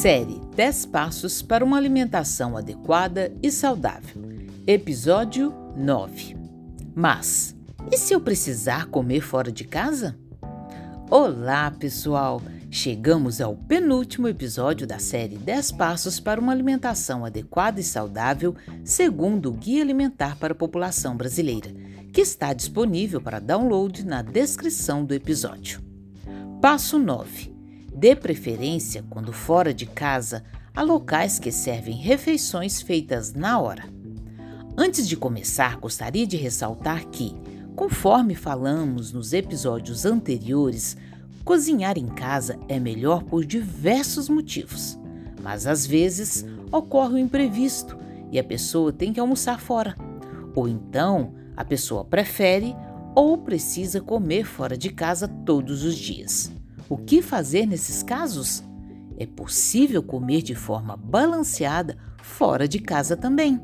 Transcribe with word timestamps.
Série 0.00 0.38
10 0.54 0.86
Passos 0.86 1.40
para 1.40 1.64
uma 1.64 1.78
Alimentação 1.78 2.54
Adequada 2.54 3.32
e 3.42 3.50
Saudável. 3.50 4.22
Episódio 4.66 5.54
9. 5.74 6.36
Mas, 6.94 7.56
e 7.90 7.96
se 7.96 8.12
eu 8.12 8.20
precisar 8.20 8.88
comer 8.88 9.22
fora 9.22 9.50
de 9.50 9.64
casa? 9.64 10.14
Olá, 11.10 11.70
pessoal! 11.70 12.42
Chegamos 12.70 13.40
ao 13.40 13.56
penúltimo 13.56 14.28
episódio 14.28 14.86
da 14.86 14.98
série 14.98 15.38
10 15.38 15.72
Passos 15.72 16.20
para 16.20 16.38
uma 16.38 16.52
Alimentação 16.52 17.24
Adequada 17.24 17.80
e 17.80 17.82
Saudável, 17.82 18.54
segundo 18.84 19.48
o 19.48 19.52
Guia 19.52 19.82
Alimentar 19.82 20.36
para 20.36 20.52
a 20.52 20.56
População 20.56 21.16
Brasileira, 21.16 21.72
que 22.12 22.20
está 22.20 22.52
disponível 22.52 23.18
para 23.18 23.40
download 23.40 24.04
na 24.04 24.20
descrição 24.20 25.06
do 25.06 25.14
episódio. 25.14 25.80
Passo 26.60 26.98
9 26.98 27.55
Dê 27.96 28.14
preferência, 28.14 29.02
quando 29.08 29.32
fora 29.32 29.72
de 29.72 29.86
casa, 29.86 30.44
a 30.74 30.82
locais 30.82 31.38
que 31.38 31.50
servem 31.50 31.96
refeições 31.96 32.82
feitas 32.82 33.32
na 33.32 33.58
hora. 33.58 33.84
Antes 34.76 35.08
de 35.08 35.16
começar, 35.16 35.78
gostaria 35.78 36.26
de 36.26 36.36
ressaltar 36.36 37.06
que, 37.06 37.34
conforme 37.74 38.34
falamos 38.34 39.12
nos 39.12 39.32
episódios 39.32 40.04
anteriores, 40.04 40.94
cozinhar 41.42 41.96
em 41.96 42.08
casa 42.08 42.58
é 42.68 42.78
melhor 42.78 43.22
por 43.22 43.46
diversos 43.46 44.28
motivos. 44.28 44.98
Mas 45.42 45.66
às 45.66 45.86
vezes 45.86 46.44
ocorre 46.70 47.14
o 47.14 47.16
um 47.16 47.18
imprevisto 47.18 47.96
e 48.30 48.38
a 48.38 48.44
pessoa 48.44 48.92
tem 48.92 49.10
que 49.10 49.20
almoçar 49.20 49.58
fora. 49.58 49.96
Ou 50.54 50.68
então 50.68 51.32
a 51.56 51.64
pessoa 51.64 52.04
prefere 52.04 52.76
ou 53.14 53.38
precisa 53.38 54.02
comer 54.02 54.44
fora 54.44 54.76
de 54.76 54.90
casa 54.90 55.26
todos 55.26 55.82
os 55.82 55.96
dias. 55.96 56.55
O 56.88 56.96
que 56.96 57.20
fazer 57.20 57.66
nesses 57.66 58.00
casos? 58.00 58.62
É 59.18 59.26
possível 59.26 60.02
comer 60.04 60.42
de 60.42 60.54
forma 60.54 60.96
balanceada 60.96 61.96
fora 62.22 62.68
de 62.68 62.78
casa 62.78 63.16
também. 63.16 63.60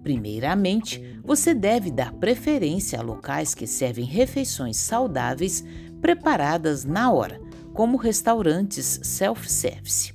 Primeiramente, 0.00 1.20
você 1.24 1.54
deve 1.54 1.90
dar 1.90 2.12
preferência 2.12 3.00
a 3.00 3.02
locais 3.02 3.52
que 3.52 3.66
servem 3.66 4.04
refeições 4.04 4.76
saudáveis 4.76 5.64
preparadas 6.00 6.84
na 6.84 7.10
hora, 7.10 7.40
como 7.74 7.96
restaurantes 7.96 9.00
self-service. 9.02 10.12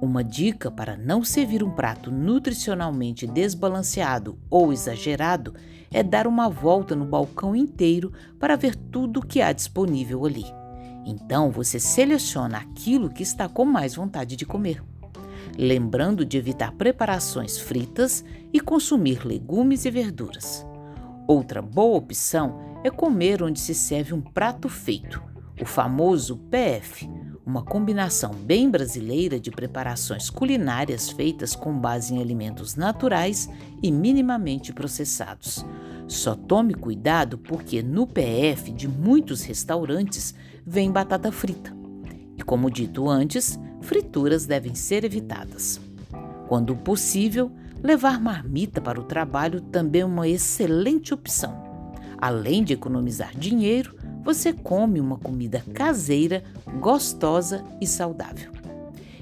Uma 0.00 0.24
dica 0.24 0.72
para 0.72 0.96
não 0.96 1.22
servir 1.22 1.62
um 1.62 1.70
prato 1.70 2.10
nutricionalmente 2.10 3.26
desbalanceado 3.26 4.36
ou 4.50 4.72
exagerado 4.72 5.54
é 5.92 6.02
dar 6.02 6.26
uma 6.26 6.48
volta 6.48 6.96
no 6.96 7.04
balcão 7.04 7.54
inteiro 7.54 8.12
para 8.38 8.56
ver 8.56 8.74
tudo 8.74 9.20
o 9.20 9.26
que 9.26 9.40
há 9.40 9.52
disponível 9.52 10.24
ali. 10.24 10.57
Então 11.08 11.50
você 11.50 11.80
seleciona 11.80 12.58
aquilo 12.58 13.08
que 13.08 13.22
está 13.22 13.48
com 13.48 13.64
mais 13.64 13.94
vontade 13.94 14.36
de 14.36 14.44
comer. 14.44 14.84
Lembrando 15.56 16.22
de 16.22 16.36
evitar 16.36 16.72
preparações 16.72 17.56
fritas 17.56 18.22
e 18.52 18.60
consumir 18.60 19.26
legumes 19.26 19.86
e 19.86 19.90
verduras. 19.90 20.66
Outra 21.26 21.62
boa 21.62 21.96
opção 21.96 22.60
é 22.84 22.90
comer 22.90 23.42
onde 23.42 23.58
se 23.58 23.74
serve 23.74 24.12
um 24.12 24.20
prato 24.20 24.68
feito, 24.68 25.22
o 25.58 25.64
famoso 25.64 26.36
PF, 26.50 27.08
uma 27.44 27.62
combinação 27.62 28.34
bem 28.34 28.70
brasileira 28.70 29.40
de 29.40 29.50
preparações 29.50 30.28
culinárias 30.28 31.08
feitas 31.08 31.56
com 31.56 31.72
base 31.72 32.14
em 32.14 32.20
alimentos 32.20 32.76
naturais 32.76 33.48
e 33.82 33.90
minimamente 33.90 34.74
processados. 34.74 35.64
Só 36.06 36.34
tome 36.34 36.74
cuidado 36.74 37.36
porque 37.36 37.82
no 37.82 38.06
PF 38.06 38.72
de 38.72 38.86
muitos 38.86 39.42
restaurantes 39.42 40.34
vem 40.68 40.92
batata 40.92 41.32
frita. 41.32 41.74
E 42.36 42.42
como 42.42 42.70
dito 42.70 43.08
antes, 43.08 43.58
frituras 43.80 44.44
devem 44.44 44.74
ser 44.74 45.02
evitadas. 45.02 45.80
Quando 46.46 46.76
possível, 46.76 47.50
levar 47.82 48.20
marmita 48.20 48.78
para 48.78 49.00
o 49.00 49.04
trabalho 49.04 49.62
também 49.62 50.02
é 50.02 50.04
uma 50.04 50.28
excelente 50.28 51.14
opção. 51.14 51.66
Além 52.18 52.62
de 52.62 52.74
economizar 52.74 53.34
dinheiro, 53.34 53.96
você 54.22 54.52
come 54.52 55.00
uma 55.00 55.16
comida 55.16 55.64
caseira, 55.72 56.44
gostosa 56.78 57.64
e 57.80 57.86
saudável. 57.86 58.52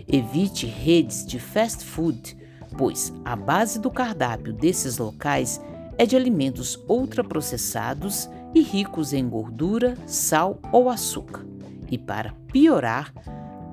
Evite 0.08 0.66
redes 0.66 1.24
de 1.24 1.38
fast 1.38 1.84
food, 1.84 2.36
pois 2.76 3.12
a 3.24 3.36
base 3.36 3.78
do 3.78 3.90
cardápio 3.90 4.52
desses 4.52 4.98
locais 4.98 5.60
é 5.96 6.04
de 6.04 6.16
alimentos 6.16 6.76
ultraprocessados 6.88 8.28
e 8.56 8.62
ricos 8.62 9.12
em 9.12 9.28
gordura, 9.28 9.98
sal 10.06 10.58
ou 10.72 10.88
açúcar. 10.88 11.44
E 11.90 11.98
para 11.98 12.32
piorar, 12.50 13.12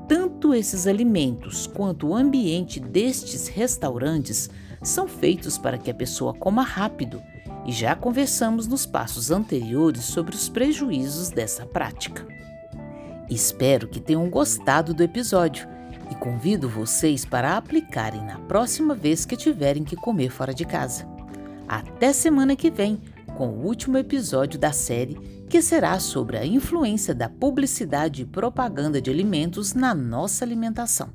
tanto 0.10 0.54
esses 0.54 0.86
alimentos 0.86 1.66
quanto 1.66 2.10
o 2.10 2.14
ambiente 2.14 2.82
destes 2.82 3.48
restaurantes 3.48 4.50
são 4.82 5.08
feitos 5.08 5.58
para 5.58 5.78
que 5.78 5.90
a 5.90 5.94
pessoa 5.94 6.34
coma 6.34 6.64
rápido, 6.64 7.22
e 7.66 7.72
já 7.72 7.96
conversamos 7.96 8.68
nos 8.68 8.86
passos 8.86 9.32
anteriores 9.32 10.04
sobre 10.04 10.36
os 10.36 10.50
prejuízos 10.50 11.30
dessa 11.30 11.66
prática. 11.66 12.28
Espero 13.30 13.88
que 13.88 14.02
tenham 14.02 14.30
gostado 14.30 14.94
do 14.94 15.02
episódio 15.02 15.66
e 16.12 16.16
convido 16.16 16.68
vocês 16.68 17.24
para 17.24 17.56
aplicarem 17.56 18.22
na 18.26 18.38
próxima 18.38 18.94
vez 18.94 19.24
que 19.24 19.38
tiverem 19.38 19.86
que 19.86 19.96
comer 19.96 20.30
fora 20.30 20.54
de 20.54 20.66
casa. 20.66 21.08
Até 21.70 22.12
semana 22.12 22.54
que 22.58 22.70
vem 22.70 23.00
com 23.36 23.50
o 23.50 23.66
último 23.66 23.98
episódio 23.98 24.60
da 24.60 24.72
série, 24.72 25.16
que 25.50 25.62
será 25.62 26.00
sobre 26.00 26.38
a 26.38 26.46
influência 26.46 27.14
da 27.14 27.30
publicidade 27.30 28.22
e 28.22 28.26
propaganda 28.26 29.02
de 29.02 29.10
alimentos 29.10 29.74
na 29.74 29.94
nossa 29.94 30.46
alimentação. 30.46 31.10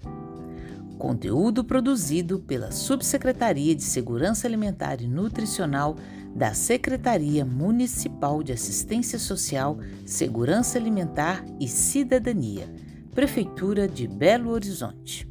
Conteúdo 0.98 1.62
produzido 1.62 2.40
pela 2.40 2.72
Subsecretaria 2.72 3.74
de 3.74 3.84
Segurança 3.84 4.48
Alimentar 4.48 5.00
e 5.00 5.06
Nutricional 5.06 5.96
da 6.34 6.54
Secretaria 6.54 7.44
Municipal 7.44 8.42
de 8.42 8.52
Assistência 8.52 9.18
Social, 9.18 9.78
Segurança 10.04 10.78
Alimentar 10.78 11.44
e 11.60 11.68
Cidadania, 11.68 12.68
Prefeitura 13.14 13.86
de 13.86 14.08
Belo 14.08 14.50
Horizonte. 14.50 15.27